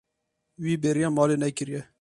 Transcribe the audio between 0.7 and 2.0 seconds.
bêriya malê nekiriye.